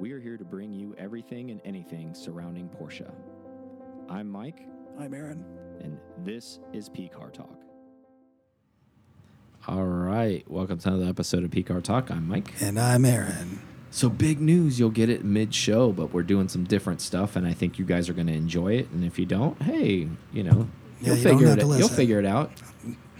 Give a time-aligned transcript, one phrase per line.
[0.00, 3.12] We are here to bring you everything and anything surrounding Porsche.
[4.08, 4.66] I'm Mike,
[4.98, 5.44] I'm Aaron.
[5.82, 7.60] and this is P Car Talk.
[9.68, 12.10] All right, welcome to another episode of P Car Talk.
[12.10, 12.50] I'm Mike.
[12.62, 13.60] And I'm Aaron.
[13.90, 17.52] So big news, you'll get it mid-show, but we're doing some different stuff, and I
[17.52, 18.88] think you guys are going to enjoy it.
[18.92, 20.66] And if you don't, hey, you know,
[21.02, 21.78] Yeah, you'll you figure it.
[21.78, 22.50] You'll figure it out.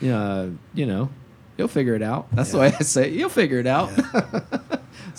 [0.01, 1.11] Yeah, you know,
[1.59, 2.29] you'll figure it out.
[2.33, 3.09] That's the way I say.
[3.09, 3.15] It.
[3.15, 3.91] You'll figure it out.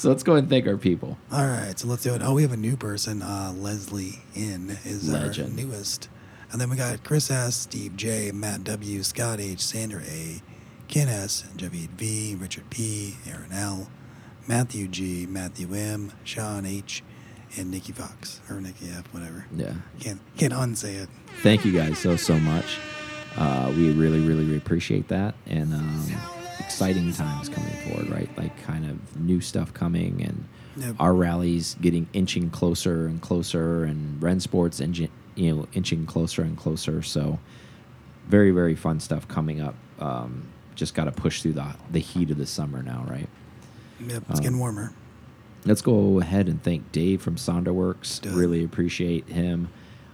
[0.01, 1.17] So let's go ahead and thank our people.
[1.31, 2.21] All right, so let's do it.
[2.23, 3.21] Oh, we have a new person.
[3.21, 5.49] Uh, Leslie In is Legend.
[5.59, 6.09] our newest.
[6.51, 10.41] And then we got Chris S., Steve J., Matt W., Scott H., Sandra A.,
[10.87, 13.89] Ken S., Javid V., Richard P., Aaron L.,
[14.47, 17.03] Matthew G., Matthew M., Sean H.,
[17.57, 18.41] and Nikki Fox.
[18.49, 19.45] Or Nikki F., whatever.
[19.55, 21.09] Yeah, Can't, can't unsay it.
[21.43, 22.77] thank you guys so so much.
[23.37, 26.05] Uh, we really really really appreciate that, and um,
[26.71, 28.09] exciting times coming forward.
[28.09, 30.45] Right, like kind of new stuff coming, and
[30.77, 30.95] Yep.
[30.99, 36.57] our rallies getting inching closer and closer, and Rennsport Reunion you know inching closer and
[36.57, 37.01] closer.
[37.01, 37.39] So
[38.27, 39.75] very very fun stuff coming up.
[39.99, 40.43] Um,
[40.75, 43.27] just got to push through the the heat of the summer now, right?
[44.07, 44.93] Yep, it's getting warmer.
[45.65, 48.23] Let's go ahead and thank Dave from Sonderworks.
[48.35, 49.69] Really appreciate him.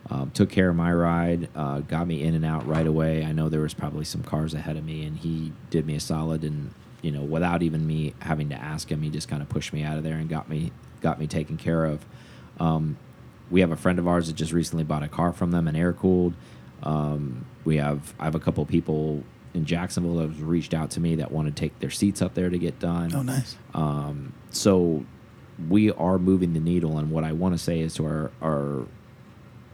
[0.10, 3.26] Um, took care of my ride, uh, got me in and out right away.
[3.26, 6.00] I know there was probably some cars ahead of me, and he did me a
[6.00, 6.44] solid.
[6.44, 9.74] And you know, without even me having to ask him, he just kind of pushed
[9.74, 12.06] me out of there and got me got me taken care of.
[12.60, 12.98] Um,
[13.50, 15.76] we have a friend of ours that just recently bought a car from them, an
[15.76, 16.34] air cooled.
[16.84, 21.00] Um, we have I have a couple people in Jacksonville that have reached out to
[21.00, 23.14] me that want to take their seats up there to get done.
[23.14, 23.58] Oh, nice.
[23.74, 25.06] Um, so
[25.68, 28.86] we are moving the needle, and what I want to say is to our our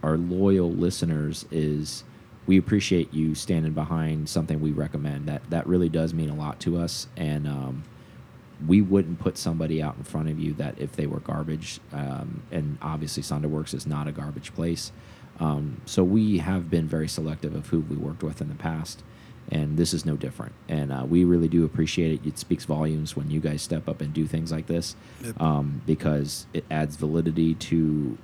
[0.03, 2.03] our loyal listeners is
[2.45, 5.27] we appreciate you standing behind something we recommend.
[5.27, 7.83] That that really does mean a lot to us, and um,
[8.67, 11.79] we wouldn't put somebody out in front of you that if they were garbage.
[11.93, 14.91] Um, and obviously, Sonderworks is not a garbage place.
[15.39, 19.03] Um, so we have been very selective of who we worked with in the past,
[19.49, 20.53] and this is no different.
[20.67, 22.27] And uh, we really do appreciate it.
[22.27, 24.95] It speaks volumes when you guys step up and do things like this,
[25.37, 28.17] um, because it adds validity to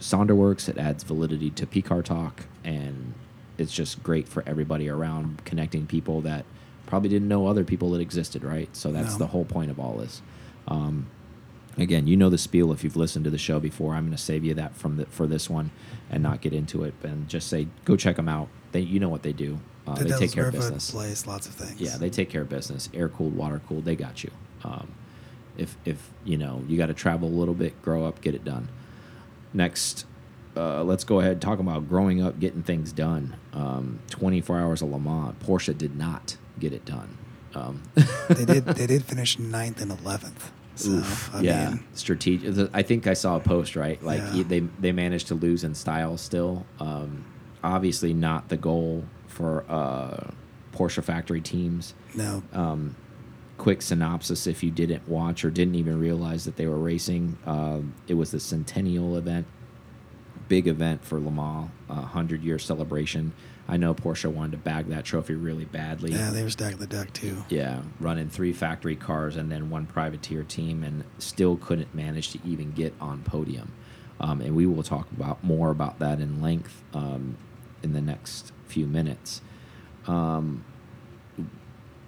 [0.00, 0.68] Sonderworks.
[0.68, 3.14] It adds validity to PCAR Talk, and
[3.58, 6.44] it's just great for everybody around connecting people that
[6.86, 8.68] probably didn't know other people that existed, right?
[8.76, 9.18] So that's No.
[9.18, 10.22] the whole point of all this.
[10.68, 11.06] Um,
[11.78, 13.94] again, you know the spiel if you've listened to the show before.
[13.94, 15.70] I'm going to save you that from the, for this one
[16.10, 18.48] and not get into it, and just say go check them out.
[18.72, 19.58] They, you know what they do.
[19.86, 20.90] Uh, The they take care of business.
[20.90, 21.80] place, lots of things.
[21.80, 22.88] Yeah, they take care of business.
[22.92, 24.30] Air cooled, water cooled, they got you.
[24.64, 24.88] Um,
[25.56, 28.44] if if you know you got to travel a little bit, grow up, get it
[28.44, 28.68] done.
[29.56, 30.04] Next,
[30.56, 33.36] uh, let's go ahead and talk about growing up, getting things done.
[33.54, 35.34] Um, 24 hours of Le Mans.
[35.44, 37.16] Porsche did not get it done.
[37.54, 37.82] Um,
[38.28, 38.66] they did.
[38.66, 40.52] They did finish ninth and eleventh.
[40.74, 42.68] So Oof, I yeah, mean, strategic.
[42.74, 44.42] I think I saw a post right, like Yeah.
[44.46, 46.66] they they managed to lose in style still.
[46.80, 47.24] Um,
[47.64, 50.32] obviously, not the goal for uh,
[50.74, 51.94] Porsche factory teams.
[52.14, 52.42] no.
[52.52, 52.94] Um,
[53.66, 57.92] quick synopsis: if you didn't watch or didn't even realize that they were racing, um,
[58.06, 59.44] it was the Centennial event,
[60.46, 63.32] big event for Le Mans, a hundred year celebration.
[63.66, 66.12] I know Porsche wanted to bag that trophy really badly.
[66.12, 67.44] Yeah, they were stacking the deck too.
[67.48, 72.38] Yeah, running three factory cars and then one privateer team, and still couldn't manage to
[72.44, 73.72] even get on podium.
[74.20, 77.36] Um, and we will talk about more about that in length um,
[77.82, 79.40] in the next few minutes.
[80.06, 80.64] Um,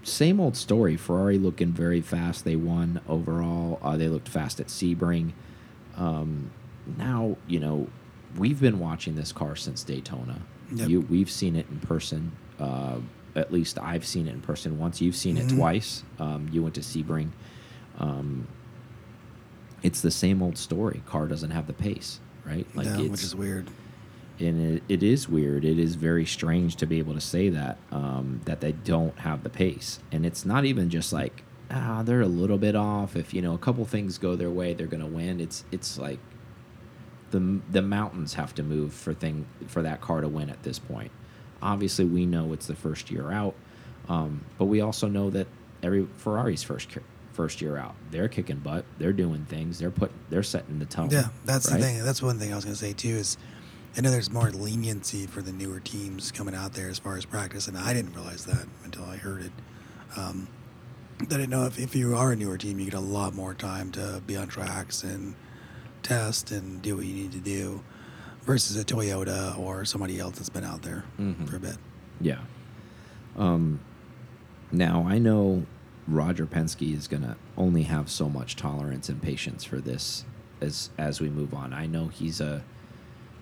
[0.08, 0.96] same old story.
[0.96, 2.44] Ferrari looking very fast.
[2.44, 3.78] They won overall.
[3.82, 5.32] Uh, they looked fast at Sebring.
[5.96, 6.50] Um,
[6.96, 7.88] now you know
[8.36, 10.40] we've been watching this car since Daytona.
[10.74, 10.88] Yep.
[10.88, 12.32] You, we've seen it in person.
[12.58, 12.98] Uh,
[13.36, 15.00] at least I've seen it in person once.
[15.00, 15.56] You've seen it Mhm.
[15.56, 16.02] twice.
[16.18, 17.28] Um, you went to Sebring.
[17.98, 18.46] Um,
[19.82, 21.02] it's the same old story.
[21.06, 22.66] Car doesn't have the pace, right?
[22.74, 23.68] no, it's- which is weird.
[24.40, 25.64] And it, it is weird.
[25.64, 29.42] It is very strange to be able to say that um, that they don't have
[29.42, 33.16] the pace, and it's not even just like ah they're a little bit off.
[33.16, 35.40] If you know a couple things go their way, they're gonna win.
[35.40, 36.18] It's it's like
[37.30, 40.78] the the mountains have to move for thing for that car to win at this
[40.78, 41.10] point.
[41.60, 43.54] Obviously, we know it's the first year out,
[44.08, 45.46] um, but we also know that
[45.82, 46.88] every Ferrari's first
[47.32, 48.84] first year out, they're kicking butt.
[48.98, 49.78] They're doing things.
[49.78, 51.10] They're putting they're setting the tone.
[51.10, 51.80] Yeah, that's right?
[51.80, 52.04] the thing.
[52.04, 53.16] That's one thing I was going to say too.
[53.16, 53.36] Is
[53.98, 57.24] I know there's more leniency for the newer teams coming out there as far as
[57.24, 59.50] practice, and I didn't realize that until I heard it.
[60.16, 60.46] Um,
[61.18, 63.34] that I didn't know if, if you are a newer team, you get a lot
[63.34, 65.34] more time to be on tracks and
[66.04, 67.82] test and do what you need to do,
[68.42, 71.48] versus a Toyota or somebody else that's been out there Mhm.
[71.50, 71.76] for a bit.
[72.20, 72.38] Yeah.
[73.36, 73.80] Um,
[74.70, 75.66] now I know
[76.06, 80.24] Roger Penske is going to only have so much tolerance and patience for this
[80.60, 81.72] as as we move on.
[81.72, 82.62] I know he's a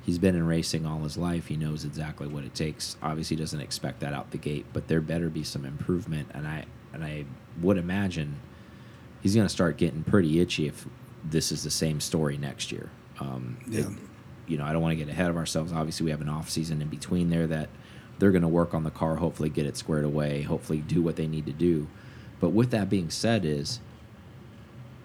[0.06, 1.48] he's been in racing all his life.
[1.48, 2.96] He knows exactly what it takes.
[3.02, 6.28] Obviously, doesn't expect that out the gate, but there better be some improvement.
[6.32, 6.64] And I
[6.94, 7.24] and I
[7.60, 8.36] would imagine
[9.22, 10.86] he's going to start getting pretty itchy if
[11.24, 12.88] this is the same story next year.
[13.20, 13.80] Um, Yeah.
[13.80, 13.86] it-
[14.48, 15.72] you know, I don't want to get ahead of ourselves.
[15.72, 17.68] Obviously, we have an off season in between there that
[18.20, 21.16] they're going to work on the car, hopefully get it squared away, hopefully do what
[21.16, 21.88] they need to do.
[22.38, 23.80] But with that being said, is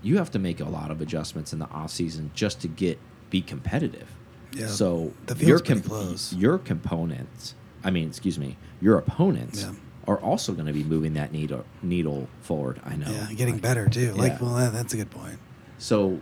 [0.03, 2.99] you have to make a lot of adjustments in the off season just to get
[3.31, 4.09] be competitive.
[4.53, 6.33] Yeah, So the your comp- close.
[6.33, 9.73] your components, I mean, excuse me, your opponents Yeah.
[10.07, 12.81] are also going to be moving that needle needle forward.
[12.85, 13.09] I know.
[13.11, 14.13] Yeah, getting Like, better too.
[14.13, 15.39] Like, well, that, that's a good point.
[15.77, 16.19] So,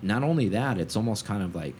[0.00, 1.74] not only that, it's almost kind of like,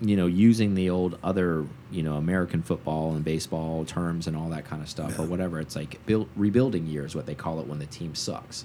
[0.00, 4.48] you know, using the old other, you know, American football and baseball terms and all
[4.50, 5.60] that kind of stuff or whatever.
[5.60, 8.64] It's like build, rebuilding year is what they call it when the team sucks.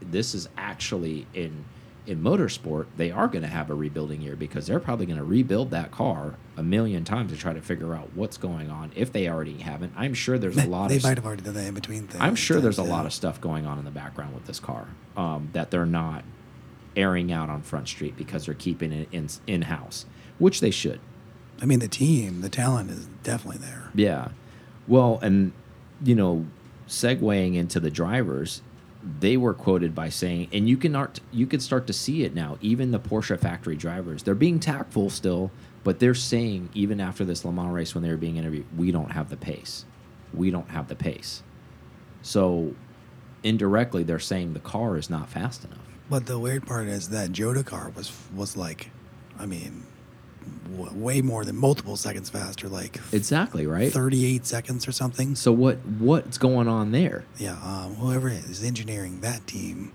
[0.00, 1.64] This is actually in
[2.06, 5.24] in motorsport, they are going to have a rebuilding year because they're probably going to
[5.24, 9.12] rebuild that car a million times to try to figure out what's going on if
[9.12, 9.92] they already haven't.
[9.96, 12.08] I'm sure there's They, a lot they of might have already done that in between
[12.08, 12.20] things.
[12.20, 14.88] I'm sure there's a lot of stuff going on in the background with this car
[15.16, 16.24] um, that they're not
[16.96, 20.04] airing out on Front Street because they're keeping it in in house,
[20.38, 21.00] which they should.
[21.60, 23.90] I mean, the team, the talent is definitely there.
[23.94, 24.28] Yeah.
[24.88, 25.52] Well, and
[26.04, 26.46] you know,
[26.88, 28.60] segueing into the drivers,
[29.20, 32.34] they were quoted by saying, and you can art, you can start to see it
[32.34, 32.58] now.
[32.60, 35.50] Even the Porsche factory drivers, they're being tactful still,
[35.84, 38.92] but they're saying even after this Le Mans race when they were being interviewed, we
[38.92, 39.84] don't have the pace.
[40.32, 41.42] We don't have the pace.
[42.22, 42.74] So
[43.42, 45.78] indirectly, they're saying the car is not fast enough.
[46.08, 48.90] But the weird part is that Jota car was was like,
[49.38, 49.84] I mean,
[50.94, 53.92] way more than multiple seconds faster, like Exactly right.
[53.92, 55.34] 38 seconds or something.
[55.34, 57.24] So what what's going on there?
[57.38, 59.92] Yeah, um, whoever is engineering that team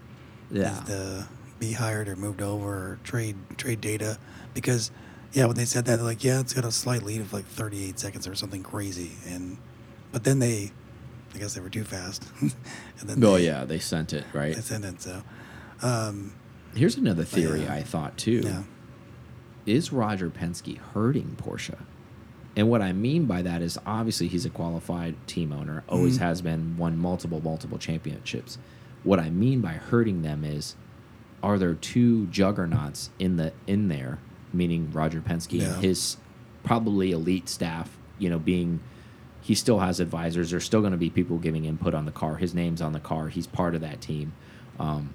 [0.52, 0.70] Yeah.
[0.74, 1.28] needs to
[1.60, 4.18] be hired or moved over or trade trade data
[4.54, 4.92] because
[5.34, 7.46] yeah, when they said that, they're like, yeah, it's got a slight lead of like
[7.46, 9.58] 38 seconds or something crazy, and
[10.12, 10.72] but then they,
[11.36, 12.52] I guess they were too fast, and
[13.04, 14.56] then Oh they, yeah, they sent it right.
[14.56, 15.02] they sent it.
[15.02, 15.22] So,
[15.82, 16.34] um,
[16.76, 17.74] Here's another theory yeah.
[17.74, 18.42] I thought too.
[18.44, 18.64] yeah,
[19.68, 21.78] Is Roger Penske hurting Porsche?
[22.56, 26.22] And what I mean by that is obviously he's a qualified team owner, always Mhm.
[26.22, 28.58] has been, won multiple, multiple championships.
[29.04, 30.76] What I mean by hurting them is
[31.44, 34.18] are there two juggernauts in the in there,
[34.52, 35.76] meaning Roger Penske Yeah.
[35.76, 36.18] and his
[36.64, 38.80] probably elite staff, you know, being
[39.42, 40.50] he still has advisors.
[40.50, 42.36] There's still going to be people giving input on the car.
[42.38, 43.30] His name's on the car.
[43.30, 44.34] He's part of that team.
[44.80, 45.12] Um,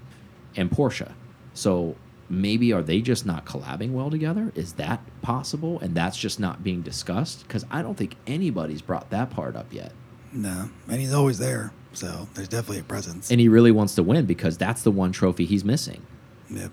[0.57, 1.11] and Porsche.
[1.55, 1.97] So
[2.33, 4.53] maybe are they just not collabing well together?
[4.55, 5.79] Is that possible?
[5.81, 7.47] And that's just not being discussed?
[7.47, 9.93] Because I don't think anybody's brought that part up yet.
[10.33, 13.31] no, and he's always there, so there's definitely a presence.
[13.31, 16.07] And he really wants to win because that's the one trophy he's missing.
[16.51, 16.73] Yep.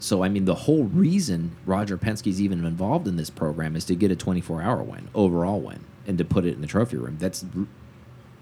[0.00, 3.94] So I mean, the whole reason Roger Penske's even involved in this program is to
[3.94, 7.16] get a 24-hour win, overall win, and to put it in the trophy room.
[7.20, 7.44] That's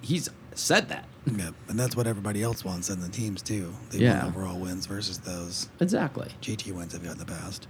[0.01, 1.05] he's said that
[1.37, 3.73] Yep, and that's what everybody else wants in the teams too.
[3.91, 4.25] They Yeah.
[4.25, 6.31] want overall wins versus those exactly.
[6.41, 7.67] GT wins they've got in the past.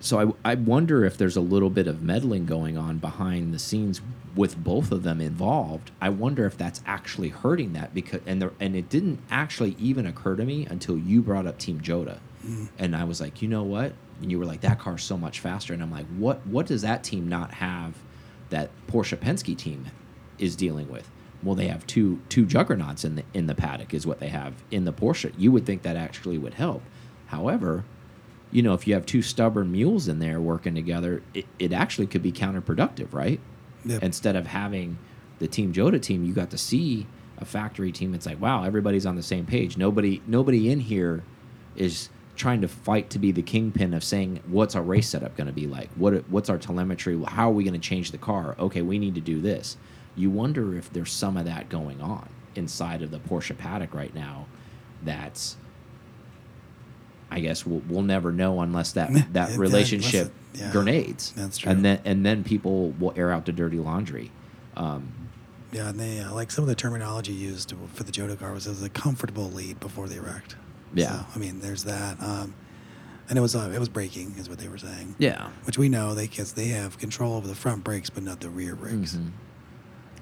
[0.00, 3.58] So I, I wonder if there's a little bit of meddling going on behind the
[3.58, 4.02] scenes
[4.36, 5.92] with both of them involved.
[6.00, 10.04] I wonder if that's actually hurting that because and there and it didn't actually even
[10.06, 12.66] occur to me until you brought up Team Jota, mm-hmm.
[12.78, 13.94] and I was like, you know what?
[14.20, 16.46] And you were like, that car's so much faster, and I'm like, what?
[16.46, 17.94] What does that team not have
[18.50, 19.86] that Porsche Penske team
[20.38, 21.10] is dealing with?
[21.44, 24.54] Well, they have two two juggernauts in the in the paddock is what they have
[24.70, 25.32] in the Porsche.
[25.36, 26.82] You would think that actually would help.
[27.26, 27.84] However,
[28.50, 32.06] you know, if you have two stubborn mules in there working together, it, it actually
[32.06, 33.40] could be counterproductive, right?
[33.84, 34.02] Yep.
[34.02, 34.98] Instead of having
[35.40, 37.06] the Team Jota team, you got to see
[37.38, 38.14] a factory team.
[38.14, 39.76] It's like, wow, everybody's on the same page.
[39.76, 41.24] Nobody, nobody in here
[41.74, 45.46] is trying to fight to be the kingpin of saying what's our race setup going
[45.48, 45.90] to be like.
[45.96, 47.20] What, what's our telemetry?
[47.24, 48.54] How are we going to change the car?
[48.58, 49.76] Okay, we need to do this.
[50.16, 54.14] You wonder if there's some of that going on inside of the Porsche paddock right
[54.14, 54.46] now.
[55.02, 55.56] That's
[57.30, 61.32] I guess we'll, we'll never know unless that that relationship it- yeah, grenades.
[61.32, 61.72] that's true.
[61.72, 64.30] And then and then people will air out the dirty laundry.
[64.76, 65.08] Um,
[65.72, 68.68] Yeah, and they uh, like some of the terminology used for the Jota car was
[68.68, 70.54] as a comfortable lead before they wrecked.
[70.94, 71.08] Yeah.
[71.08, 72.54] So, I mean, there's that, um,
[73.28, 75.16] and it was uh, it was braking is what they were saying.
[75.18, 75.48] yeah.
[75.64, 78.48] Which we know they because they have control over the front brakes, but not the
[78.50, 79.16] rear brakes.
[79.16, 79.30] Mhm.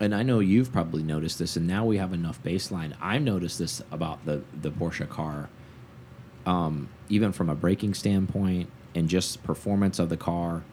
[0.03, 2.93] And I know you've probably noticed this, and now we have enough baseline.
[3.01, 5.49] I've noticed this about the the Porsche car,
[6.45, 10.65] um, even from a braking standpoint and just performance of the car.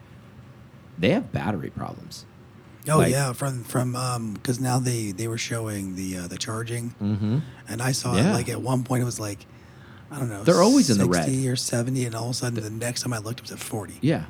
[0.98, 2.26] They have battery problems.
[2.88, 6.36] Oh Like- yeah, from from um because now they they were showing the uh, the
[6.36, 7.38] charging, Mm-hmm.
[7.68, 8.30] and I saw Yeah.
[8.30, 9.46] it like at one point it was like
[10.10, 10.42] I don't know.
[10.42, 11.26] They're always in the red.
[11.26, 13.52] 60 or 70, and all of a sudden, the next time I looked, it was
[13.52, 13.98] at 40.
[14.00, 14.24] Yeah.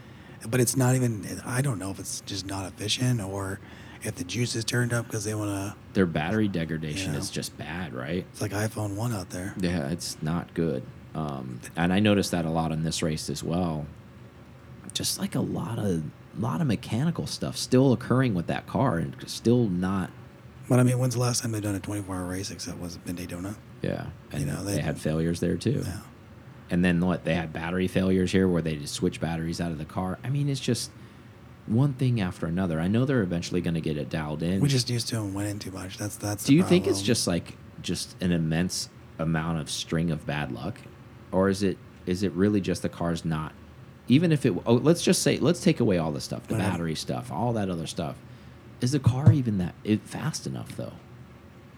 [0.47, 3.61] But it's not even, I don't know if it's just not efficient or
[4.03, 7.19] if the juice is turned up because they want to, Their battery degradation Yeah.
[7.19, 8.25] is just bad, right?
[8.33, 9.55] it's like iPhone 1 out there.
[9.59, 10.83] Yeah, it's not good.
[11.15, 13.87] Um, and I noticed that a lot in this race as well.
[14.95, 16.03] Just like a lot of
[16.39, 20.11] lot of mechanical stuff still occurring with that car and still not
[20.69, 22.97] But I mean, when's the last time they've done a 24 hour race except was
[22.97, 23.57] it in Daytona?
[23.83, 24.07] yeah.
[24.31, 25.83] And you know, they, they- had failures there too.
[25.85, 25.99] Yeah.
[26.71, 29.79] And then what they had battery failures here where they just switch batteries out of
[29.79, 30.21] the car.
[30.23, 30.93] I mean, it's just
[31.71, 32.81] one thing after another.
[32.81, 34.61] I know they're eventually going to get it dialed in.
[34.61, 35.97] We just used to and went in too much.
[35.99, 36.45] That's that's.
[36.45, 40.79] Do you think it's just like just an immense amount of string of bad luck,
[41.33, 43.53] or is it is it really just the car's not?
[44.09, 46.65] Even if it, oh, let's just say, let's take away all the stuff, the Right.
[46.69, 48.17] battery stuff, all that other stuff.
[48.81, 50.95] Is the car even that it, fast enough though?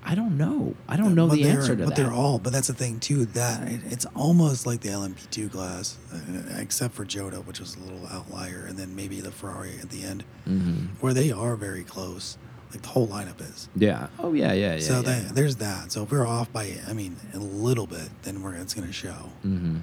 [0.05, 0.75] I don't know.
[0.89, 1.97] I don't know But the answer to but that.
[2.03, 2.39] they're all.
[2.41, 3.25] But that's the thing too.
[3.27, 6.19] That it, it's almost like the LMP2 class, uh,
[6.59, 10.03] except for Jota, which was a little outlier, and then maybe the Ferrari at the
[10.03, 10.89] end, Mhm.
[11.01, 12.37] where they are very close.
[12.73, 13.69] Like the whole lineup is.
[13.77, 14.09] Yeah.
[14.19, 14.81] Oh yeah, yeah, yeah.
[14.81, 15.93] so yeah, they, there's that.
[15.93, 18.93] So if we're off by, I mean, a little bit, then we're it's going to
[18.93, 19.31] show.
[19.43, 19.77] hmm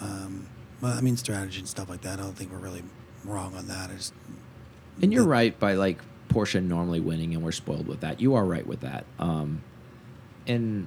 [0.00, 0.46] Um,
[0.80, 2.18] but I mean, strategy and stuff like that.
[2.18, 2.82] I don't think we're really
[3.24, 3.90] wrong on that.
[3.90, 4.12] It's,
[5.00, 5.98] And you're the- right by like
[6.28, 8.20] Porsche normally winning, and we're spoiled with that.
[8.20, 9.04] You are right with that.
[9.18, 9.62] Um,
[10.46, 10.86] and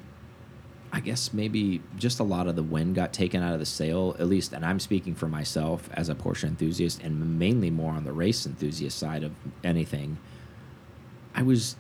[0.92, 4.16] I guess maybe just a lot of the win got taken out of the sale,
[4.20, 4.54] at least.
[4.54, 8.46] And I'm speaking for myself as a Porsche enthusiast, and mainly more on the race
[8.46, 9.32] enthusiast side of
[9.64, 10.18] anything.
[11.36, 11.76] I was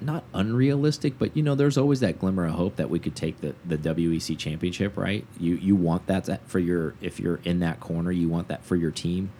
[0.00, 3.40] not unrealistic, but you know, there's always that glimmer of hope that we could take
[3.40, 5.26] the the WEC championship, right?
[5.38, 8.76] You you want that for your if you're in that corner, you want that for
[8.76, 9.32] your team.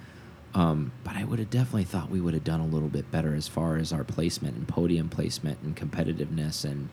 [0.55, 3.35] Um, but I would have definitely thought we would have done a little bit better
[3.35, 6.89] as far as our placement and podium placement and competitiveness and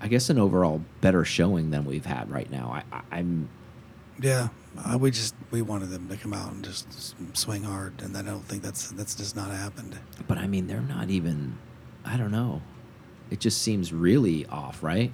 [0.00, 2.82] I guess an overall better showing than we've had right now.
[2.92, 3.48] I, I, I'm
[4.20, 4.48] Yeah,
[4.78, 8.22] uh, we just we wanted them to come out and just swing hard, and I
[8.22, 9.98] don't think that's that's just not happened.
[10.26, 11.58] but I mean they're not even
[12.04, 12.62] I don't know.
[13.30, 15.12] It just seems really off, right?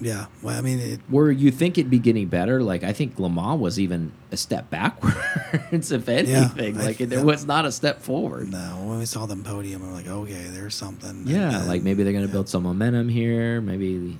[0.00, 3.18] Yeah, well, I mean, it, Where you think it'd be getting better, like I think
[3.20, 5.16] Le was even a step backwards,
[5.92, 6.76] if anything.
[6.76, 7.24] I- like there yeah.
[7.24, 8.50] was not a step forward.
[8.50, 11.22] no, when we saw them podium, we we're like, okay, there's something.
[11.26, 12.32] Yeah, And like maybe they're gonna yeah.
[12.32, 13.60] build some momentum here.
[13.60, 14.18] Maybe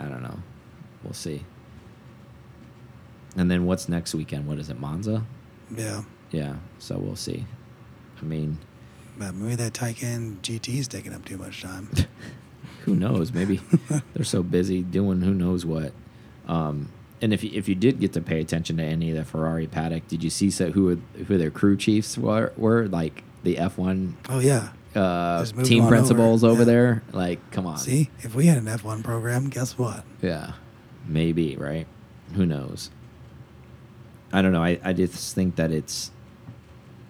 [0.00, 0.38] I don't know.
[1.04, 1.44] We'll see.
[3.36, 4.46] And then what's next weekend?
[4.46, 5.24] What is it, Monza?
[5.76, 7.44] Yeah, Yeah, so we'll see.
[8.20, 8.58] I mean,
[9.18, 11.88] but maybe that Taycan GT is taking up too much time.
[12.84, 13.32] who knows?
[13.32, 13.60] Maybe
[14.14, 15.92] they're so busy doing who knows what.
[16.46, 16.90] Um,
[17.22, 19.66] and if you, if you did get to pay attention to any of the Ferrari
[19.66, 22.52] paddock, did you see so who who their crew chiefs were?
[22.56, 26.64] Were like the F one oh yeah, uh, team principals over, over, yeah.
[26.64, 27.02] there?
[27.12, 27.78] Like, come on.
[27.78, 30.04] see, if we had an F1 program, guess what?
[30.22, 30.52] Yeah,
[31.06, 31.86] maybe right.
[32.34, 32.90] Who knows?
[34.32, 34.62] I don't know.
[34.62, 36.10] I, I just think that it's,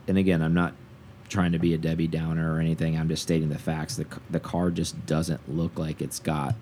[0.06, 0.74] and again, I'm not
[1.34, 2.96] trying to be a Debbie Downer or anything.
[2.96, 3.96] I'm just stating the facts.
[3.96, 6.54] The the car just doesn't look like it's got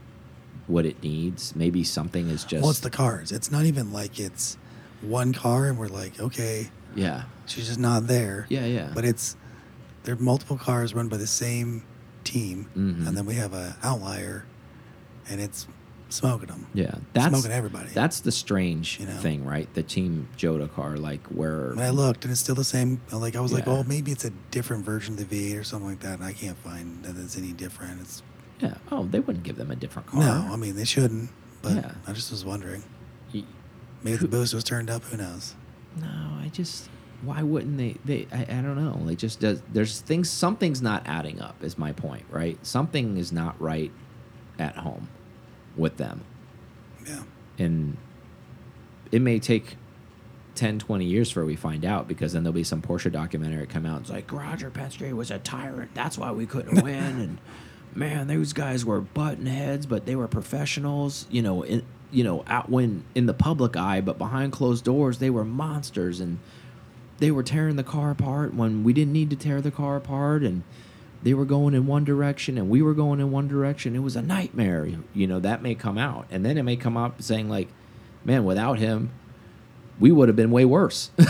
[0.66, 1.54] what it needs.
[1.54, 3.30] Maybe something is just well, it's the cars.
[3.32, 4.56] It's not even like it's
[5.02, 8.46] one car, and we're like, okay, yeah she's just not there.
[8.48, 8.90] yeah yeah.
[8.94, 9.36] But it's
[10.04, 11.82] there are multiple cars run by the same
[12.24, 13.06] team, Mhm.
[13.06, 14.46] and then we have a outlier,
[15.28, 15.66] and it's
[16.12, 16.66] smoking them.
[16.74, 17.88] yeah, that's smoking everybody.
[17.90, 19.16] That's the strange You know?
[19.16, 19.72] thing, right?
[19.74, 23.00] The Team Jota car, like where When I looked, and it's still the same.
[23.12, 25.64] Uh, like I was like, oh, maybe it's a different version of the V8 or
[25.64, 26.14] something like that.
[26.18, 28.00] And I can't find that it's any different.
[28.00, 28.22] It's
[28.60, 28.74] yeah.
[28.90, 30.20] Oh, they wouldn't give them a different car.
[30.20, 31.30] no, I mean they shouldn't.
[31.62, 31.92] But Yeah.
[32.06, 32.82] I just was wondering.
[34.04, 35.04] Maybe Who- the boost was turned up.
[35.04, 35.54] Who knows?
[36.00, 36.06] No,
[36.40, 36.88] I just
[37.22, 37.96] why wouldn't they?
[38.04, 39.00] They I, I don't know.
[39.04, 42.58] Like just does there's things something's not adding up is my point, right?
[42.66, 43.92] Something is not right
[44.58, 45.08] at home
[45.76, 46.22] with them,
[47.06, 47.22] Yeah.
[47.58, 47.96] and
[49.10, 49.76] it may take
[50.54, 53.86] 10, 20 years for we find out because then there'll be some Porsche documentary come
[53.86, 54.02] out.
[54.02, 55.94] It's like Roger Penske was a tyrant.
[55.94, 57.20] That's why we couldn't win.
[57.20, 57.38] And
[57.94, 61.26] man, those guys were button heads, but they were professionals.
[61.30, 65.18] You know, in, you know, out when in the public eye, but behind closed doors,
[65.18, 66.38] they were monsters and
[67.18, 70.42] they were tearing the car apart when we didn't need to tear the car apart
[70.42, 70.62] and
[71.22, 73.94] they were going in one direction and we were going in one direction.
[73.94, 74.88] It was a nightmare.
[75.14, 76.26] You know, that may come out.
[76.30, 77.68] And then it may come out saying like,
[78.24, 79.10] man, without him,
[80.00, 81.10] we would have been way worse.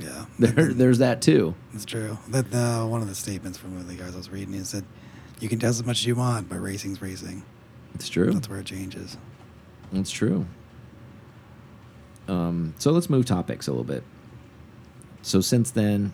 [0.00, 0.26] Yeah.
[0.38, 1.54] there, there's that too.
[1.74, 2.18] It's true.
[2.28, 4.70] That uh, one of the statements from one of the guys I was reading is
[4.72, 4.84] that
[5.40, 7.44] you can test as much as you want, but racing's racing.
[7.94, 8.32] It's true.
[8.32, 9.16] That's where it changes.
[9.92, 10.46] It's true.
[12.28, 14.04] Um, so let's move topics a little bit.
[15.22, 16.12] So since then,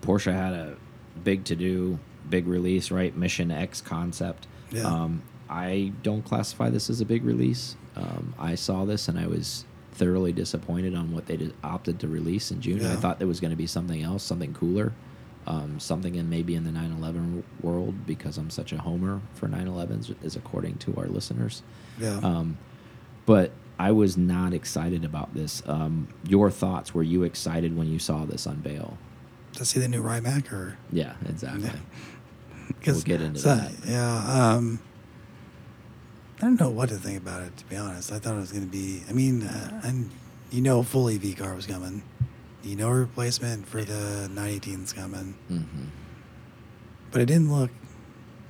[0.00, 0.76] Porsche had a
[1.24, 1.98] big to do,
[2.28, 3.16] big release, right?
[3.16, 4.46] Mission X concept.
[4.70, 4.82] Yeah.
[4.84, 7.76] Um, I don't classify this as a big release.
[7.94, 12.08] Um, I saw this and I was thoroughly disappointed on what they did, opted to
[12.08, 12.84] release in June.
[12.86, 14.92] I thought there was going to be something else, something cooler,
[15.46, 20.14] um, something in maybe in the 911 world because I'm such a homer for 911s,
[20.24, 21.62] is according to our listeners.
[21.98, 22.18] Yeah.
[22.22, 22.56] Um,
[23.26, 25.62] but I was not excited about this.
[25.66, 26.94] Um, your thoughts?
[26.94, 28.96] Were you excited when you saw this unveil?
[29.54, 31.64] To see the new Rimac or Yeah, exactly.
[31.64, 31.72] Yeah.
[32.86, 33.70] We'll get into so- that.
[33.86, 34.52] Yeah.
[34.54, 34.80] Um,
[36.38, 37.56] I don't know what to think about it.
[37.58, 39.02] To be honest, I thought it was going to be.
[39.08, 40.10] I mean, uh, and
[40.50, 42.02] you know, a full EV car was coming.
[42.64, 45.62] You know, a replacement for the 918's coming, hmm
[47.12, 47.70] but it didn't look.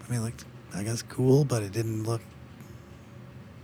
[0.06, 0.44] I mean, it looked
[0.75, 2.23] I guess cool, but it didn't look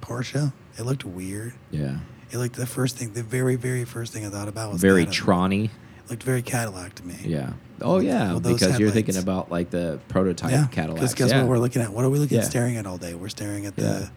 [0.02, 0.52] Porsche.
[0.78, 1.54] It looked weird.
[1.71, 1.99] Yeah,
[2.30, 5.07] It looked the first thing, the very very first thing I thought about was very.
[5.07, 5.71] Tronny.
[6.11, 7.17] Looked very Cadillac to me.
[7.25, 7.53] Yeah.
[7.81, 11.00] Oh yeah, those because you're thinking about like the prototype Yeah, Cadillacs.
[11.00, 11.43] Because guess yeah.
[11.43, 11.93] what we're looking at?
[11.93, 12.45] What are we looking Yeah.
[12.45, 13.15] at staring at all day?
[13.15, 13.83] We're staring at the.
[13.83, 14.09] Yeah.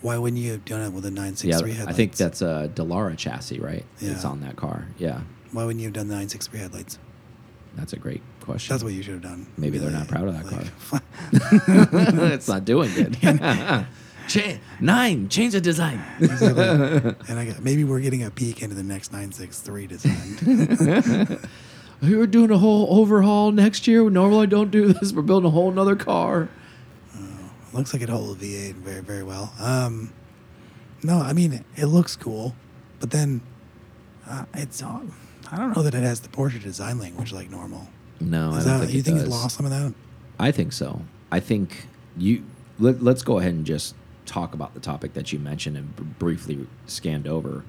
[0.00, 1.88] Why wouldn't you have done it with a yeah, 963 headlights?
[1.88, 3.84] I think that's a Dallara chassis, right?
[3.98, 4.12] Yeah.
[4.12, 4.86] It's on that car.
[4.96, 5.20] Yeah,
[5.52, 6.98] Why wouldn't you have done the 963 headlights?
[7.76, 8.72] that's a great question.
[8.74, 9.46] That's what you should have done.
[9.56, 10.50] Maybe Be they're not proud of that
[10.92, 11.02] like-
[12.32, 13.16] it's not doing good.
[14.30, 16.00] Cha- nine, change the design.
[16.20, 21.38] and I got maybe we're getting a peek into the next 963 design.
[22.02, 24.08] We're doing a whole overhaul next year.
[24.08, 25.12] Normally, I don't do this.
[25.12, 26.48] We're building a whole nother car.
[27.74, 29.52] looks like it holds a V8 very very well.
[29.60, 30.12] Um,
[31.02, 32.54] no, I mean it looks cool,
[33.00, 33.42] but then
[34.26, 35.00] uh, it's uh,
[35.52, 37.88] I don't know that it has the Porsche design language like normal.
[38.20, 39.26] No, Is I don't that think you it think does.
[39.26, 39.92] it lost some of that?
[40.38, 41.02] I think so.
[41.32, 42.44] I think you
[42.78, 43.94] let, let's go ahead and just
[44.30, 47.64] talk about the topic that you mentioned and briefly scanned over.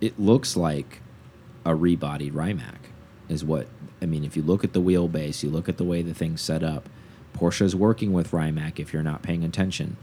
[0.00, 1.00] It looks like
[1.64, 2.90] a rebodied Rimac
[3.28, 3.68] is what
[4.00, 4.24] I mean.
[4.24, 6.88] If you look at the wheelbase, you look at the way the thing's set up.
[7.34, 8.78] Porsche's working with Rimac.
[8.78, 9.96] If you're not paying attention,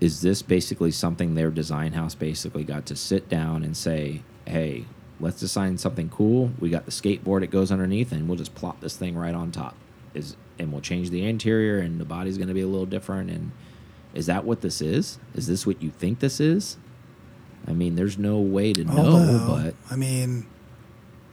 [0.00, 4.84] is this basically something their design house basically got to sit down and say, "Hey,
[5.20, 6.52] let's design something cool.
[6.60, 9.50] We got the skateboard it goes underneath, and we'll just plop this thing right on
[9.50, 9.74] top."
[10.14, 13.30] Is and we'll change the interior, and the body's going to be a little different.
[13.30, 13.52] And
[14.16, 15.18] is that what this is?
[15.34, 16.76] Is this what you think this is?
[17.68, 20.46] I mean, there's no way to know, but I mean,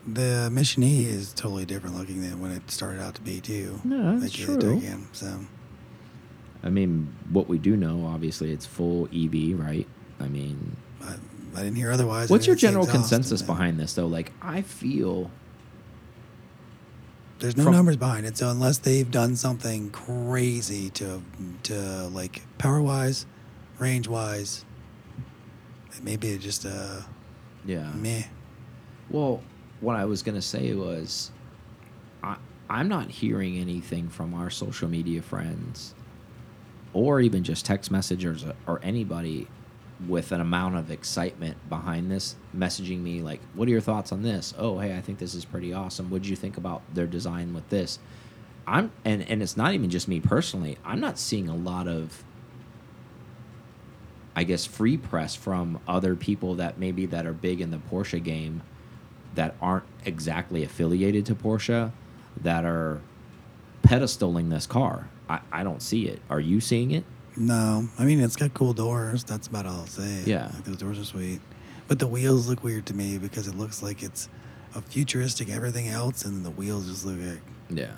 [0.08, 3.80] the Mission E is totally different looking than when it started out to be too.
[3.84, 4.82] No, that's Like, true.
[5.14, 5.40] So
[6.64, 9.88] I mean, what we do know, obviously, it's full EV, right?
[10.20, 11.16] I mean, I,
[11.56, 12.30] I didn't hear otherwise.
[12.30, 14.08] what's I your general consensus behind this, though?
[14.08, 15.30] Like, I feel
[17.44, 21.22] There's no from- numbers behind it, so unless they've done something crazy to
[21.64, 23.26] to like power wise,
[23.80, 24.64] range wise,
[26.02, 27.04] maybe it's just a
[27.66, 27.92] yeah.
[27.96, 28.24] meh.
[29.10, 29.44] Well,
[29.82, 31.32] what I was going to say was,
[32.24, 32.38] I,
[32.70, 35.96] I'm not hearing anything from our social media friends,
[36.94, 39.50] or even just text messengers or anybody
[40.08, 44.24] with an amount of excitement behind this, messaging me like, "What are your thoughts on
[44.24, 44.54] this?
[44.58, 46.10] Oh, hey, I think this is pretty awesome.
[46.10, 48.00] What did you think about their design with this?"
[48.66, 50.78] I'm and and it's not even just me personally.
[50.86, 52.24] I'm not seeing a lot of
[54.36, 58.24] I guess free press from other people that maybe that are big in the Porsche
[58.24, 58.64] game
[59.36, 61.92] that aren't exactly affiliated to Porsche
[62.42, 63.02] that are
[63.84, 65.08] pedestaling this car.
[65.30, 66.20] I, I don't see it.
[66.30, 67.04] Are you seeing it?
[67.36, 69.24] No, I mean it's got cool doors.
[69.24, 70.24] That's about all I'll say.
[70.26, 70.52] Yeah.
[70.54, 71.42] like, those doors are sweet,
[71.88, 74.30] but the wheels look weird to me because it looks like it's
[74.76, 77.94] a futuristic everything else, and the wheels just look like Yeah.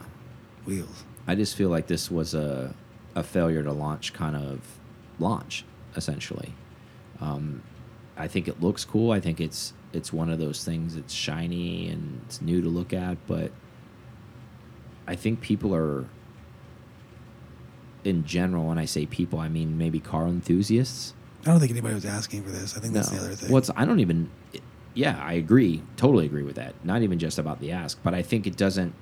[0.66, 1.04] wheels.
[1.28, 2.74] I just feel like this was a
[3.16, 4.60] a failure to launch kind of
[5.20, 5.64] launch
[5.96, 6.54] essentially.
[7.22, 7.62] Um,
[8.18, 9.12] I think it looks cool.
[9.12, 10.96] I think it's it's one of those things.
[10.96, 13.52] It's shiny and it's new to look at, but
[15.08, 16.06] I think people are
[18.06, 18.66] in general.
[18.68, 21.14] When I say people, I mean maybe car enthusiasts.
[21.46, 22.76] I don't think anybody was asking for this.
[22.76, 23.52] I think that's the other thing.
[23.52, 24.30] What's I don't even.
[24.94, 25.82] Yeah, I agree.
[25.98, 26.74] Totally agree with that.
[26.86, 28.94] Not even just about the ask, but I think it doesn't.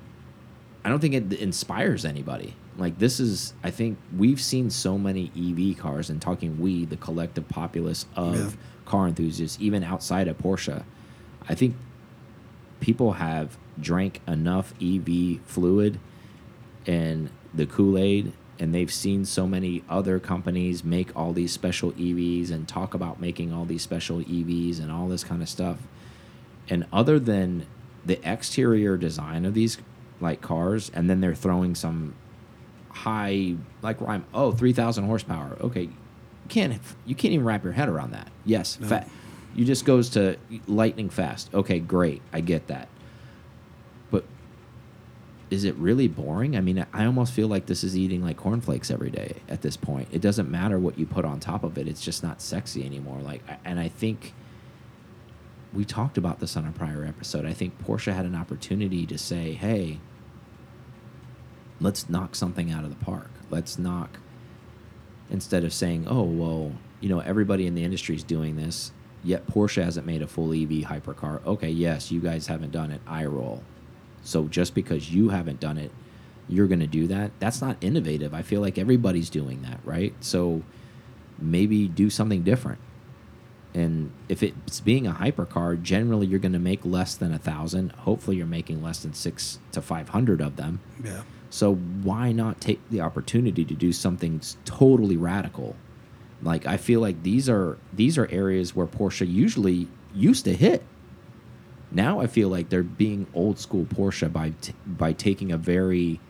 [0.84, 2.54] I don't think it inspires anybody.
[2.76, 3.54] Like this is.
[3.62, 8.34] I think we've seen so many EV cars, and talking we, the collective populace of
[8.36, 8.50] Yeah.
[8.84, 10.82] car enthusiasts, even outside of Porsche.
[11.48, 11.76] I think
[12.80, 15.98] people have drank enough EV fluid
[16.86, 21.92] and the Kool Aid, and they've seen so many other companies make all these special
[21.92, 25.78] EVs and talk about making all these special EVs and all this kind of stuff.
[26.68, 27.66] And other than
[28.04, 29.78] the exterior design of these
[30.20, 32.14] like cars, and then they're throwing some
[32.90, 34.24] high like rhyme.
[34.32, 35.56] Oh, 3,000 horsepower.
[35.60, 35.92] Okay, you
[36.48, 38.30] can't you can't even wrap your head around that.
[38.44, 39.04] Yes, No.
[39.54, 40.36] you just goes to
[40.66, 41.52] lightning fast.
[41.52, 42.88] Okay, great, I get that.
[45.54, 46.56] Is it really boring?
[46.56, 49.76] I mean, I almost feel like this is eating like cornflakes every day at this
[49.76, 50.08] point.
[50.10, 51.86] It doesn't matter what you put on top of it.
[51.86, 53.20] It's just not sexy anymore.
[53.20, 54.34] Like, and I think
[55.72, 57.46] we talked about this on a prior episode.
[57.46, 60.00] I think Porsche had an opportunity to say, "Hey,
[61.80, 63.30] let's knock something out of the park.
[63.48, 64.18] Let's knock
[65.30, 68.90] instead of saying, "Oh, well, you know, everybody in the industry is doing this,
[69.22, 73.00] yet Porsche hasn't made a full EV hypercar." Okay, yes, you guys haven't done it.
[73.06, 73.62] I roll.
[74.24, 75.92] So just because you haven't done it,
[76.48, 77.30] you're going to do that.
[77.38, 78.34] That's not innovative.
[78.34, 80.14] I feel like everybody's doing that, right?
[80.20, 80.62] So
[81.38, 82.80] maybe do something different.
[83.72, 87.92] And if it's being a hypercar, generally you're going to make less than a thousand.
[87.92, 90.80] Hopefully, you're making less than six to five hundred of them.
[91.02, 91.22] Yeah.
[91.50, 95.74] So why not take the opportunity to do something totally radical?
[96.42, 100.84] Like I feel like these are these are areas where Porsche usually used to hit.
[101.94, 104.52] Now I feel like they're being old school Porsche by
[104.86, 106.20] by taking a very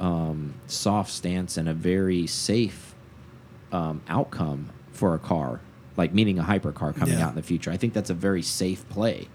[0.00, 2.94] um, soft stance and a very safe
[3.72, 5.60] um, outcome for a car,
[5.96, 7.26] like meaning a hypercar coming Yeah.
[7.26, 7.70] out in the future.
[7.70, 9.28] I think that's a very safe play.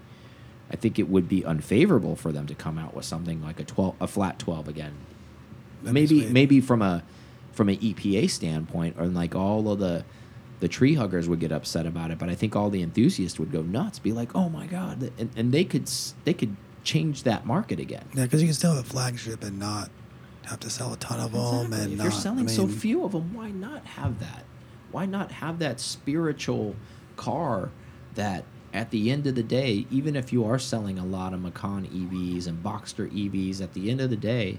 [0.70, 3.64] I think it would be unfavorable for them to come out with something like a
[3.64, 4.92] twelve, a flat twelve again.
[5.82, 7.02] That'd maybe maybe from a
[7.52, 10.04] from an EPA standpoint, or like all of the
[10.60, 13.50] the tree huggers would get upset about it, but I think all the enthusiasts would
[13.50, 15.90] go nuts, be like, "Oh my god!" and, and they could
[16.24, 18.04] they could change that market again.
[18.14, 19.90] Yeah, because you can still have a flagship and not
[20.46, 21.72] have to sell a ton of them.
[21.72, 24.44] And if not, you're selling I so few of them, why not have that?
[24.90, 26.74] Why not have that spiritual
[27.16, 27.70] car
[28.14, 31.40] that at the end of the day, even if you are selling a lot of
[31.40, 34.58] Macan EVs and Boxster EVs, at the end of the day,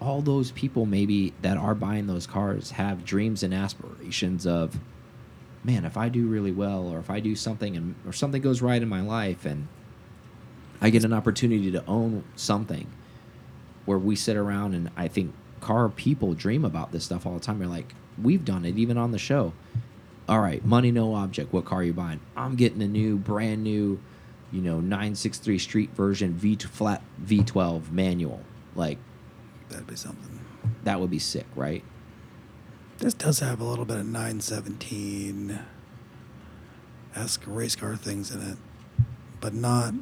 [0.00, 4.78] all those people maybe that are buying those cars have dreams and aspirations of,
[5.64, 8.60] man, if I do really well, or if I do something and or something goes
[8.62, 9.68] right in my life, and
[10.80, 12.86] I get an opportunity to own something
[13.84, 17.40] where we sit around and I think car people dream about this stuff all the
[17.40, 17.60] time.
[17.60, 19.52] You're like, we've done it even on the show.
[20.28, 21.52] All right, money no object.
[21.52, 22.20] What car are you buying?
[22.36, 24.00] I'm getting a new, brand new,
[24.52, 28.40] you know, 963 Street version V flat V12 manual.
[28.74, 28.98] Like
[29.68, 30.40] that'd be something.
[30.84, 31.82] that would be sick, right?
[33.02, 35.58] This does have a little bit of 917
[37.16, 38.56] esque race car things in it,
[39.40, 39.92] but not.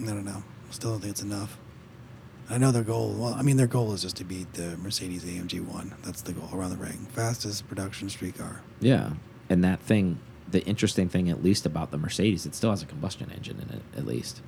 [0.00, 0.42] I don't know.
[0.70, 1.58] Still don't think it's enough.
[2.48, 3.12] I know their goal.
[3.12, 5.94] Well, I mean, their goal is just to beat the Mercedes AMG One.
[6.02, 7.06] That's the goal around the ring.
[7.12, 8.62] Fastest production street car.
[8.80, 9.10] Yeah.
[9.50, 10.18] And that thing,
[10.50, 13.68] the interesting thing, at least about the Mercedes, it still has a combustion engine in
[13.68, 14.40] it, at least.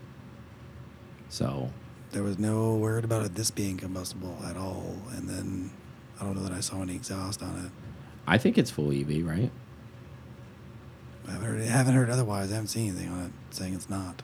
[1.28, 1.72] So,
[2.12, 5.72] There was no word about it this being combustible at all, and then
[6.20, 7.70] I don't know that I saw any exhaust on it.
[8.26, 9.50] I think it's full EV, right?
[11.26, 12.50] I haven't heard, I haven't heard otherwise.
[12.50, 14.22] I haven't seen anything on it saying it's not.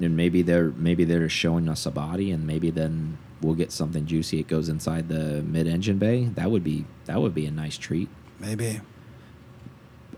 [0.00, 3.70] and maybe they're maybe they're just showing us a body and maybe then we'll get
[3.70, 7.50] something juicy it goes inside the mid-engine bay that would be that would be a
[7.50, 8.08] nice treat
[8.40, 8.80] Maybe.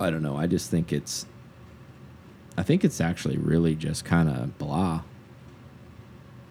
[0.01, 1.27] i don't know i just think it's
[2.57, 5.03] i think it's actually really just kind of blah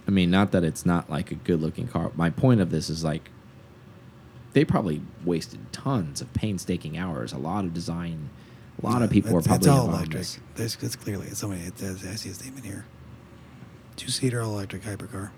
[0.07, 2.89] i mean not that it's not like a good looking car my point of this
[2.91, 3.31] is like
[4.55, 8.29] they probably wasted tons of painstaking hours a lot of design
[8.81, 10.17] a lot of people it's, are probably It's all in electric.
[10.17, 10.39] this.
[10.55, 11.61] There's, it's clearly it's somebody.
[11.61, 12.85] It says I see a statement here.
[13.95, 15.31] Two seater all electric hypercar.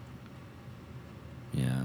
[1.54, 1.84] yeah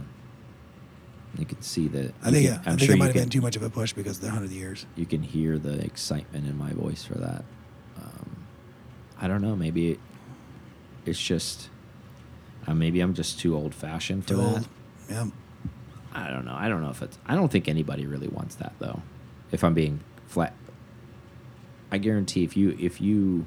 [1.38, 3.22] you can see that I think can- it, I think sure it might have can-
[3.22, 4.86] been too much of a push because of the hundred years.
[4.96, 7.44] you can hear the excitement in my voice for that.
[7.96, 8.36] Um,
[9.20, 9.56] I don't know.
[9.56, 10.00] Maybe it,
[11.06, 11.68] it's just
[12.66, 14.42] uh, maybe I'm just too old fashioned for Too that.
[14.42, 14.68] old.
[15.10, 15.26] Yeah.
[16.14, 16.54] I don't know.
[16.54, 17.18] I don't know if it's.
[17.26, 19.02] I don't think anybody really wants that though.
[19.50, 20.54] If I'm being flat,
[21.90, 23.46] I guarantee if you if you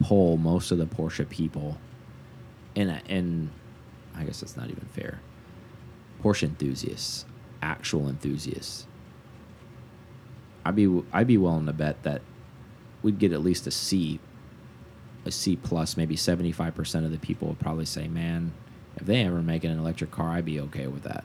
[0.00, 1.78] poll most of the Porsche people,
[2.76, 3.50] and and
[4.14, 5.20] I guess that's not even fair.
[6.22, 7.24] Porsche enthusiasts,
[7.62, 8.86] actual enthusiasts.
[10.64, 12.22] I'd be I'd be willing to bet that
[13.02, 14.20] we'd get at least a C,
[15.24, 15.96] a C plus.
[15.96, 18.52] Maybe seventy five percent of the people would probably say, "Man,
[18.96, 21.24] if they ever make an electric car, I'd be okay with that."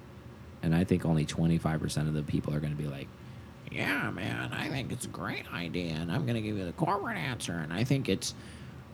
[0.66, 3.08] And I think only twenty five percent of the people are going to be like,
[3.72, 6.74] "Yeah, man, I think it's a great idea, and I'm going to give you the
[6.74, 8.34] corporate answer, and I think it's."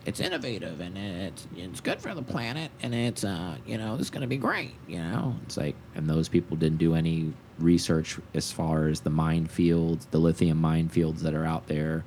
[0.04, 4.08] It's innovative and it's it's good for the planet and it's uh you know this
[4.08, 8.18] is gonna be great you know it's like and those people didn't do any research
[8.34, 12.04] as far as the minefields the lithium minefields that are out there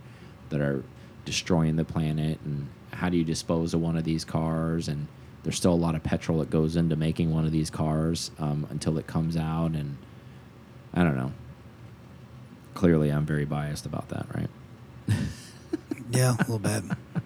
[0.49, 0.83] that are
[1.25, 5.07] destroying the planet and how do you dispose of one of these cars and
[5.45, 8.67] there's still a lot of petrol that goes into making one of these cars um,
[8.71, 9.97] until it comes out and
[10.93, 11.33] i don't know
[12.75, 14.51] clearly i'm very biased about that right
[16.11, 16.85] Yeah, a little bit.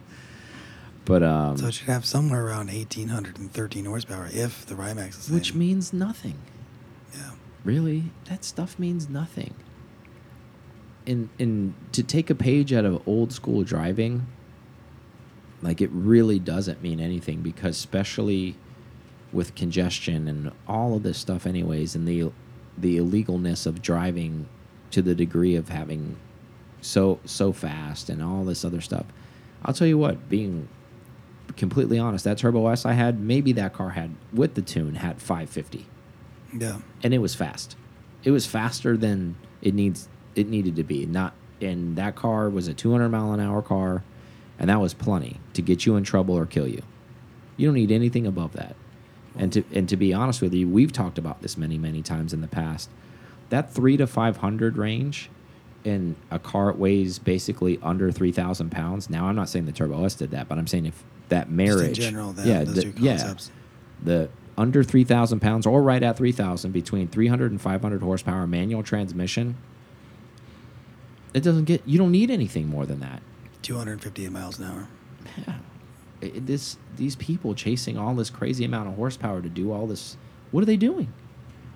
[1.05, 5.35] But um, So it should have somewhere around 1,813 horsepower if the Rimac's is the
[5.35, 6.37] which means nothing.
[7.15, 7.31] yeah.
[7.65, 9.55] Really, that stuff means nothing.
[11.07, 14.27] And and to take a page out of old school driving,
[15.63, 18.57] like it really doesn't mean anything because especially
[19.33, 22.31] with congestion and all of this stuff anyways and the
[22.77, 24.47] the illegalness of driving
[24.91, 26.17] to the degree of having
[26.81, 29.05] so so fast and all this other stuff.
[29.65, 30.69] I'll tell you what, being
[31.57, 35.21] completely honest, that Turbo S I had, maybe that car had with the tune had
[35.21, 35.87] 550
[36.55, 36.79] Yeah.
[37.03, 37.77] and it was fast.
[38.23, 41.05] It was faster than it needs it needed to be.
[41.05, 44.05] Not and that car was a 200 mile an hour car,
[44.59, 46.83] and that was plenty to get you in trouble or kill you.
[47.57, 48.77] You don't need anything above that.
[49.37, 52.33] And to and to be honest with you, we've talked about this many many times
[52.33, 52.91] in the past.
[53.51, 55.31] That three to 500 range,
[55.85, 59.09] in a car weighs basically under 3,000 pounds.
[59.09, 61.51] Now I'm not saying the Turbo S did that, but I'm saying if that Just
[61.51, 63.17] marriage, in general, that, yeah, the- yeah,
[64.03, 69.57] the under 3,000 pounds or right at 3,000 between 300 and 500 horsepower manual transmission,
[71.33, 73.23] it doesn't get, you don't need anything more than that.
[73.63, 74.89] 258 miles an hour.
[75.47, 75.55] Yeah.
[76.21, 79.87] It- it- this, these people chasing all this crazy amount of horsepower to do all
[79.87, 80.17] this,
[80.51, 81.13] what are they doing?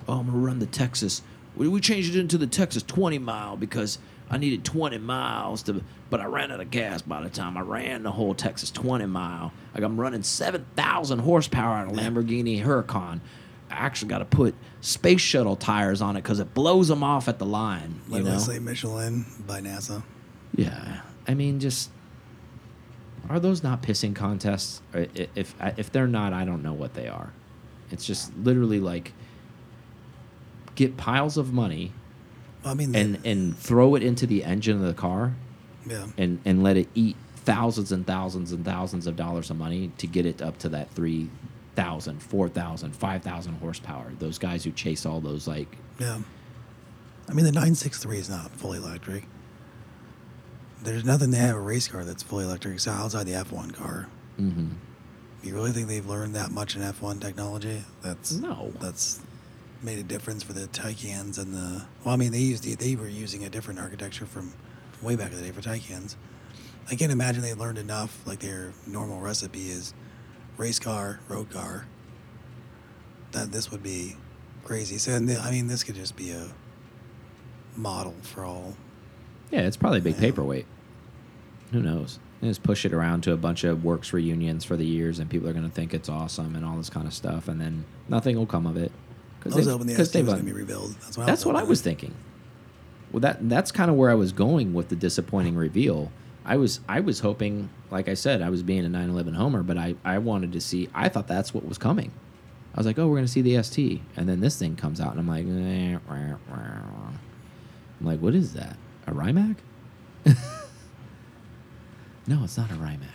[0.08, 1.22] Oh, I'm going to run the Texas.
[1.54, 5.84] We, we changed it into the Texas 20 mile because I needed 20 miles to,
[6.10, 9.06] but I ran out of gas by the time I ran the whole Texas 20
[9.06, 9.52] mile.
[9.76, 13.20] Like I'm running 7,000 horsepower on a Lamborghini Huracan.
[13.70, 17.28] I actually got to put space shuttle tires on it because it blows them off
[17.28, 18.00] at the line.
[18.08, 18.30] You Like know?
[18.30, 20.02] Leslie Michelin by NASA.
[20.56, 21.90] Yeah, I mean, just
[23.28, 24.82] are those not pissing contests?
[24.92, 27.32] If if they're not, I don't know what they are.
[27.90, 29.12] It's just literally like
[30.74, 31.92] get piles of money
[32.64, 35.34] I mean, and and throw it into the engine of the car
[35.86, 36.06] yeah.
[36.16, 40.06] and and let it eat thousands and thousands and thousands of dollars of money to
[40.06, 44.12] get it up to that 3,000, 4,000, 5,000 horsepower.
[44.20, 46.20] Those guys who chase all those like Yeah.
[47.28, 49.24] I mean, the 963 is not fully electric.
[50.82, 54.08] There's nothing they have a race car that's fully electric so outside the F1 car.
[54.38, 54.70] mhm.
[55.42, 57.84] You really think they've learned that much in F1 technology?
[58.02, 58.72] That's No.
[58.80, 59.20] That's
[59.82, 61.84] made a difference for the Taycans and the.
[62.04, 64.52] Well, I mean, they used they were using a different architecture from
[65.02, 66.14] way back in the day for Taycans.
[66.90, 68.24] I can't imagine they learned enough.
[68.26, 69.94] Like their normal recipe is
[70.56, 71.86] race car, road car.
[73.32, 74.16] That this would be
[74.64, 74.98] crazy.
[74.98, 76.48] So I mean, this could just be a
[77.76, 78.76] model for all.
[79.52, 80.66] Yeah, it's probably a big paperweight.
[81.72, 82.18] Who knows?
[82.40, 85.30] They just push it around to a bunch of works reunions for the years, and
[85.30, 87.84] people are going to think it's awesome and all this kind of stuff, and then
[88.08, 88.90] nothing will come of it.
[89.44, 90.94] I was hoping the ST they've was un- going to be rebuilt.
[91.00, 92.14] That's what, that's I was what I was thinking.
[93.12, 96.10] Well, that that's kind of where I was going with the disappointing reveal.
[96.44, 99.76] I was I was hoping, like I said, I was being a 911 homer, but
[99.76, 100.88] I I wanted to see.
[100.94, 102.10] I thought that's what was coming.
[102.74, 105.10] I was like, oh, we're gonna see the ST, and then this thing comes out,
[105.14, 107.10] and I'm like, eh, rah, rah.
[108.00, 108.76] I'm like, what is that?
[109.06, 109.56] A Rimac?
[112.26, 113.08] no, it's not a Rimac.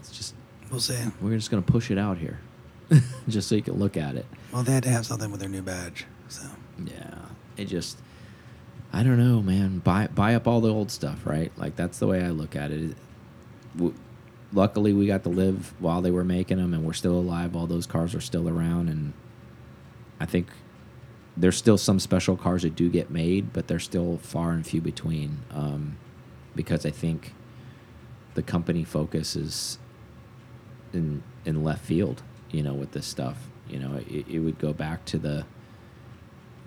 [0.00, 0.34] It's just
[0.70, 0.96] We'll see.
[1.20, 2.40] we're just gonna push it out here,
[3.28, 4.26] just so you can look at it.
[4.52, 6.06] Well, they had to have something with their new badge.
[6.28, 6.42] So
[6.84, 7.18] Yeah,
[7.56, 7.98] it just
[8.92, 9.78] I don't know, man.
[9.80, 11.52] Buy buy up all the old stuff, right?
[11.56, 12.96] Like that's the way I look at it.
[13.76, 13.94] W-
[14.52, 17.56] Luckily, we got to live while they were making them, and we're still alive.
[17.56, 19.12] All those cars are still around, and
[20.20, 20.46] I think
[21.36, 24.80] there's still some special cars that do get made, but they're still far and few
[24.80, 25.38] between.
[25.52, 25.98] Um,
[26.54, 27.34] because I think
[28.34, 29.78] the company focus is
[30.92, 33.36] in in left field, you know, with this stuff.
[33.68, 35.44] You know, it, it would go back to the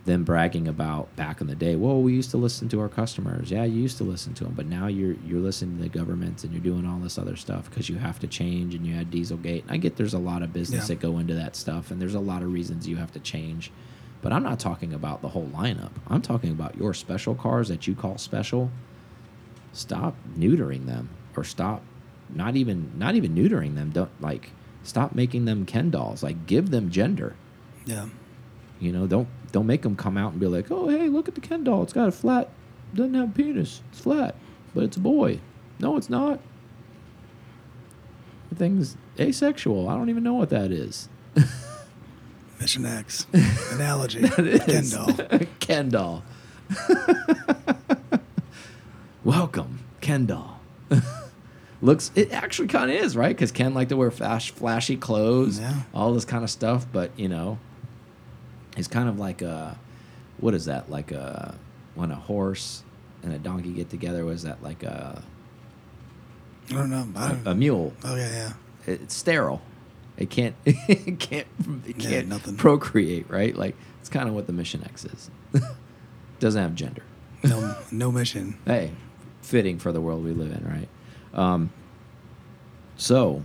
[0.06, 1.76] them bragging about back in the day.
[1.76, 3.52] Well, we used to listen to our customers.
[3.52, 6.44] Yeah, you used to listen to them, but now you're you're listening to the government
[6.44, 9.10] and you're doing all this other stuff because you have to change and you had
[9.12, 9.64] Dieselgate.
[9.64, 10.96] And I get there's a lot of business Yeah.
[10.96, 13.72] that go into that stuff, and there's a lot of reasons you have to change.
[14.22, 15.92] But I'm not talking about the whole lineup.
[16.08, 18.70] I'm talking about your special cars that you call special.
[19.72, 21.84] Stop neutering them, or stop
[22.34, 23.92] not even not even neutering them.
[23.92, 24.52] Don't like
[24.84, 26.22] stop making them Ken dolls.
[26.24, 27.36] Like give them gender.
[27.86, 28.08] yeah,
[28.80, 31.36] You know, don't don't make them come out and be like, "Oh, hey, look at
[31.36, 31.84] the Ken doll.
[31.84, 32.50] It's got a flat,
[32.94, 33.82] doesn't have a penis.
[33.92, 34.36] It's flat,
[34.76, 35.40] but it's a boy."
[35.80, 36.40] No, it's not.
[38.50, 39.88] The thing's asexual.
[39.88, 41.08] I don't even know what that is.
[42.60, 43.26] Mission X
[43.72, 44.28] analogy.
[44.30, 45.14] Ken doll.
[45.60, 46.24] Ken doll.
[49.24, 50.60] Welcome, Ken doll.
[51.82, 53.34] Looks, it actually kind of is, right?
[53.34, 55.74] Because Ken liked to wear flash, flashy clothes, Yeah.
[55.94, 56.86] all this kind of stuff.
[56.92, 57.58] But you know,
[58.76, 59.78] it's kind of like a,
[60.40, 60.90] what is that?
[60.90, 61.56] Like a
[61.96, 62.84] when a horse
[63.24, 64.26] and a donkey get together.
[64.26, 65.24] Was that like a
[66.70, 67.08] I don't know.
[67.16, 67.94] I a, don't, a mule?
[68.04, 68.54] oh yeah, yeah.
[68.94, 69.62] it's sterile.
[70.20, 71.48] It can't it can't
[71.88, 72.58] it Yeah, can't nothing.
[72.58, 73.56] procreate, right?
[73.56, 75.32] Like it's kind of what the Mission X is.
[76.40, 77.04] Doesn't have gender.
[77.44, 78.58] No, no mission.
[78.66, 78.92] Hey,
[79.42, 80.90] fitting for the world we live in, right?
[81.34, 81.72] Um,
[82.98, 83.44] so,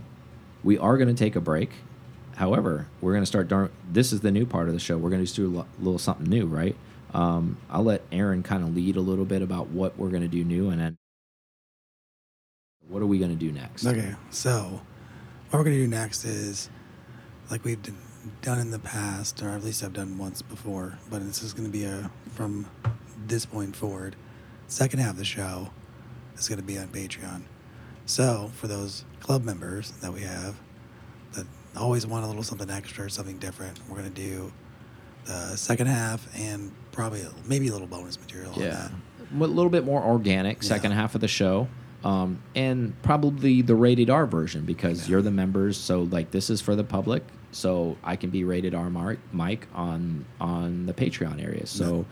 [0.63, 1.71] we are going to take a break.
[2.35, 3.47] However, we're going to start.
[3.47, 4.97] Dar this is the new part of the show.
[4.97, 6.75] We're going to do a little something new, right?
[7.13, 10.27] Um, I'll let Aaron kind of lead a little bit about what we're going to
[10.27, 10.97] do new, and then
[12.89, 13.85] what are we going to do next?
[13.85, 14.81] Okay, so
[15.49, 16.69] what we're gonna do next is
[17.49, 17.79] like we've
[18.41, 21.69] done in the past, or at least I've done once before, but this is gonna
[21.69, 22.65] be a from
[23.27, 24.15] this point forward.
[24.67, 25.69] Second half of the show
[26.37, 27.43] is gonna be on Patreon.
[28.05, 30.55] So for those club members that we have
[31.33, 34.51] that always want a little something extra, something different, we're gonna do
[35.25, 38.53] the second half and probably maybe a little bonus material.
[38.53, 38.91] on Yeah, that.
[39.33, 40.67] a little bit more organic Yeah.
[40.69, 41.67] second half of the show,
[42.05, 45.75] um, and probably the rated R version because you're the members.
[45.75, 49.67] So like this is for the public, so I can be rated R Mark Mike
[49.73, 51.65] on on the Patreon area.
[51.65, 52.03] So Yeah.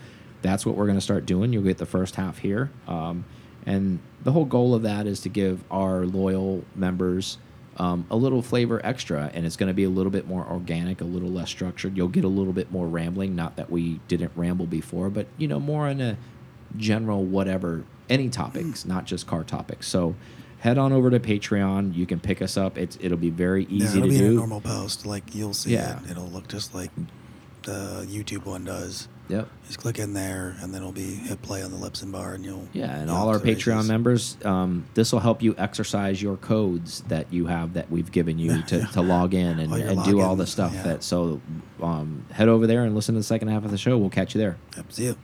[0.41, 1.53] that's what we're going to start doing.
[1.53, 3.23] You'll get the first half here, um,
[3.65, 7.37] and the whole goal of that is to give our loyal members.
[7.77, 11.01] Um, a little flavor extra, and it's going to be a little bit more organic,
[11.01, 11.97] a little less structured.
[11.97, 13.35] You'll get a little bit more rambling.
[13.35, 16.15] Not that we didn't ramble before, but you know, more in a
[16.77, 20.15] general whatever any topics not just car topics so
[20.59, 23.85] head on over to patreon you can pick us up it's it'll be very easy
[23.99, 25.05] Yeah, it'll to be in a normal post.
[25.05, 25.99] Like you'll see Yeah.
[26.03, 26.11] it.
[26.11, 26.91] It'll look just like
[27.63, 29.07] the YouTube one does.
[29.29, 32.33] yep Just click in there, and then it'll be hit play on the Libsyn bar,
[32.33, 36.35] and you'll yeah and all our patreon members um, this will help you exercise your
[36.37, 38.85] codes that you have that we've given you to, Yeah.
[38.93, 40.83] to log in and, All and do all the stuff yeah.
[40.83, 41.39] that so
[41.81, 44.35] um, head over there and listen to the second half of the show we'll catch
[44.35, 45.15] you there Yep, see you.